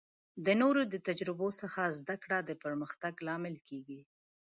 د 0.45 0.47
نورو 0.61 0.81
د 0.93 0.95
تجربو 1.07 1.47
څخه 1.61 1.81
زده 1.99 2.15
کړه 2.23 2.37
د 2.49 2.51
پرمختګ 2.63 3.13
لامل 3.27 3.55
کیږي. 3.67 4.01